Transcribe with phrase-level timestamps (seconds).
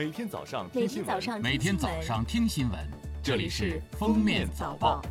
[0.00, 2.80] 每天早上听新闻，天早上每天早上听新闻，
[3.22, 5.02] 这里是《封面早报》。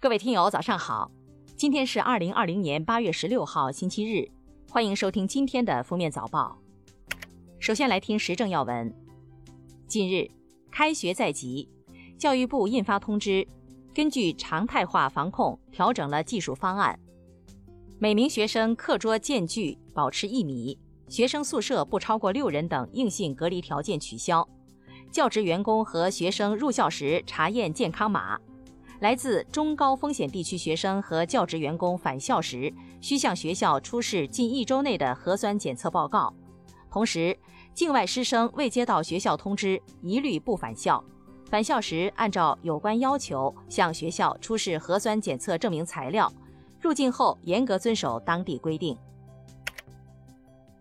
[0.00, 1.12] 各位听友，早上好！
[1.54, 4.28] 今天是二零二零年八月十六号，星期日，
[4.68, 6.58] 欢迎收听今天的《封面早报》。
[7.60, 8.92] 首先来听时政要闻。
[9.86, 10.28] 近日，
[10.72, 11.68] 开学在即，
[12.18, 13.46] 教育部印发通知，
[13.94, 16.98] 根据常态化防控，调整了技术方案。
[18.00, 20.76] 每名学生课桌间距保持一米，
[21.08, 24.46] 学生宿舍不超过六人等硬性隔离条件取消。
[25.10, 28.38] 教职员工和学生入校时查验健康码。
[29.00, 36.34] 来自中高风险地区学生和教职员工返校时，需向学校出示近一周内的核酸检测报告。
[36.90, 37.38] 同时，
[37.72, 41.02] 境外师生未接到学校通知，一律不返校。
[41.48, 46.30] 返校时，按照有关要求向学校出示核酸检测证明材料。
[46.80, 48.96] 入境后严格遵守当地规定。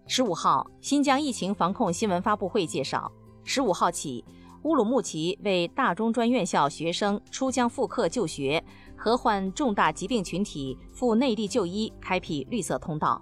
[0.09, 3.11] 十五号，新疆疫情防控新闻发布会介绍，
[3.43, 4.23] 十五号起，
[4.63, 8.63] 乌鲁木齐为大中专院校学生出疆复课就学
[8.95, 13.21] 和患重大疾病群体赴内地就医开辟绿色通道。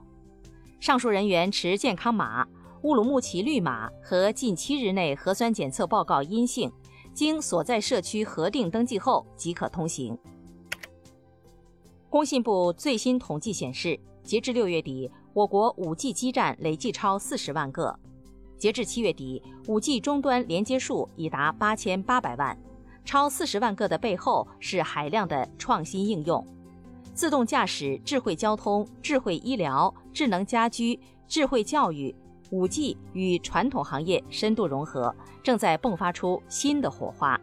[0.80, 2.46] 上述人员持健康码、
[2.84, 6.72] 乌鲁木齐绿码和近七日内核酸检测报告阴性，
[7.16, 10.16] 经所在社区核定登记后即可通行。
[12.12, 17.94] 工信部最新统计显示，截至六月底，我国 5G 基站累计超四十万个。
[18.58, 22.58] 截至七月底，5G 终端连接数已达八千八百万。
[23.04, 26.44] 超四十万个的背后是海量的创新应用，
[27.14, 30.98] 自动驾驶、智慧交通、智慧医疗、智能家居、
[31.28, 32.16] 智慧教育
[32.50, 35.14] ，5G 与传统行业深度融合，
[35.44, 37.38] 正在迸发出新的火花。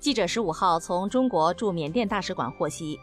[0.00, 2.98] 记者十五号从中国驻缅甸大使馆获悉，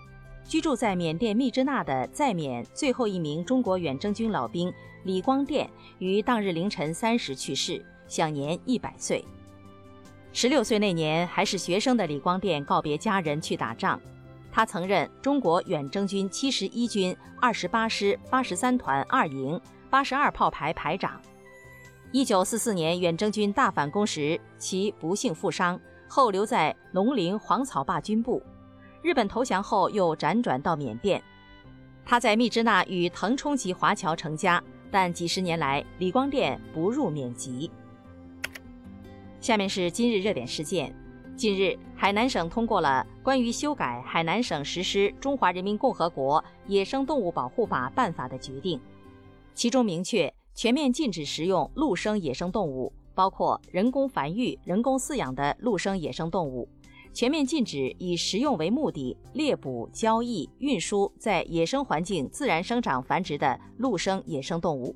[0.48, 4.72] 居住在缅甸密支那的在缅最后一名中国远征军老兵
[5.04, 9.26] 李光电于当日凌晨三时去世，享年一百岁。
[10.32, 14.00] 十六岁那年还是学生的李光电告别家人去打仗，
[14.52, 19.60] 他曾任中国远征军七十一军二十八师八十三团二营
[19.90, 21.20] 八十二炮排排长。
[22.12, 25.80] 一九四四年远征军大反攻时，其不幸负伤。
[26.08, 28.42] 后留在龙陵黄草坝军部，
[29.06, 31.22] 日本投降后又辗转到缅甸。
[32.04, 37.70] 他在密支那与腾冲籍华侨成家，但几十年来李光电不入缅籍。
[39.40, 40.92] 下面是今日热点事件：
[41.36, 48.82] 近日，海南省通过了关于修改海南省实施《中华人民共和国野生动物保护法》办法的决定，
[49.54, 52.92] 其中明确全面禁止食用陆生野生动物。
[53.14, 56.68] 包括人工繁育、人工饲养的陆生野生动物，
[57.16, 64.94] 全面禁止以食用为目的猎捕、交易、运输在野生环境自然生长繁殖的陆生野生动物。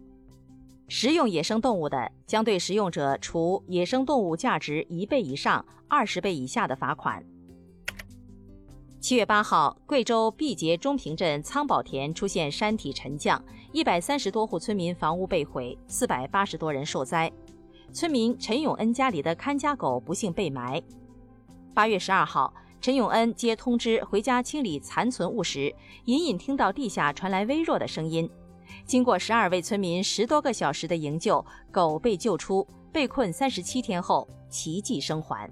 [0.90, 7.24] 食用野生动物的，将对食用者处野生动物价值一倍以上二十倍以下的罚款。
[9.00, 13.42] 七月八号，贵州毕节中平镇仓宝田出现山体沉降，
[13.72, 17.32] 一百三十多户村民房屋被毁，四百八十多人受灾。
[17.94, 20.84] 村民陈永恩家里的看家狗不幸被埋。
[21.74, 25.74] 八月十二号，陈永恩接通知回家清理残存物时，
[26.06, 28.30] 隐隐听到地下传来微弱的声音。
[28.86, 32.68] 经过十二位村民十多个小时的营救，狗被救出。
[32.92, 35.48] 被困三十七天后，奇迹生还。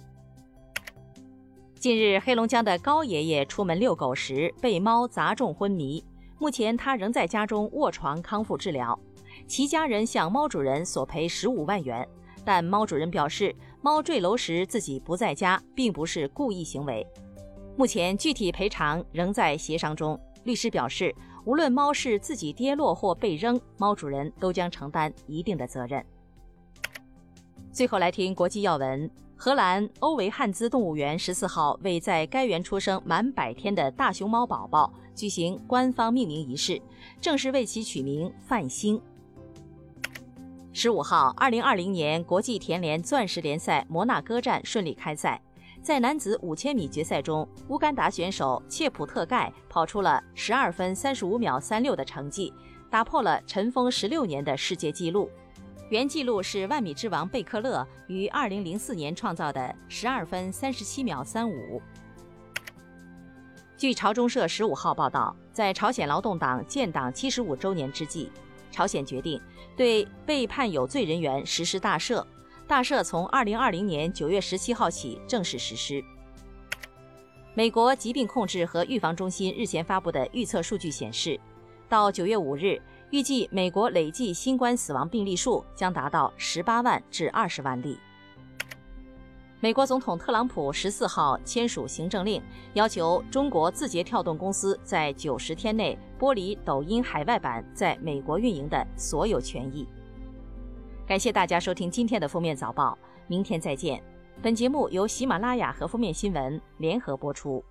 [1.76, 6.04] 近日，黑龙江的高爷爷出门遛狗时被猫砸中昏迷，
[6.40, 9.00] 目前他仍在家中卧床康复治疗。
[9.46, 12.06] 其家人向猫主人索赔十五万元。
[12.44, 13.54] 但猫主人表示，
[13.88, 17.08] 猫坠楼时自己不在家，并不是故意行为。
[17.78, 20.20] 目前具体赔偿仍在协商中。
[20.44, 21.16] 律师表示，
[21.46, 26.06] 无论猫是自己跌落或被扔，猫主人都将承担一定的责任。
[27.72, 36.82] 最后来听国际要闻：荷兰欧维汉兹动物园十四号为在该园出生满百天的大熊猫宝宝举行官方命名仪式，
[37.22, 39.02] 正式为其取名范星。
[40.80, 45.42] 十五号，二零二零年国际田联钻石联赛摩纳哥站顺利开赛。
[45.82, 52.54] 在男子五千米决赛中，乌干达选手切普特盖跑出了十二分三十五秒三六的成绩，
[52.92, 55.32] 打破了尘封十六年的世界纪录。
[55.90, 61.82] 原纪录是万米之王贝克勒于二零零四年创造的十二分三十七秒三五。
[63.76, 68.32] 据朝中社十五号报道，在朝鲜劳动党建党七十五周年之际。
[68.78, 69.42] 朝鲜决定
[69.76, 72.24] 对被判有罪人员实施大赦，
[72.68, 76.00] 大赦从二零二零年九月十七号起正式实施。
[77.56, 81.40] 美国疾病控制和预防中心日前发布的预测数据显示，
[81.90, 82.80] 到九月五日，
[83.10, 87.98] 预计美国累计新冠死亡病例数将达到十八万至二十万例。
[89.60, 92.40] 美国总统特朗普十四号签署行政令，
[92.74, 99.88] 要求中国字节跳动公司在九十天内剥离抖音海外版在美国运营的所有权益。
[101.08, 102.96] 感谢大家收听今天的封面早报，
[103.26, 104.00] 明天再见。
[104.44, 107.64] 本节目由喜马拉雅和封面新闻联合播出。